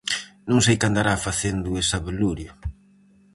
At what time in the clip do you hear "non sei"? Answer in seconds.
0.49-0.75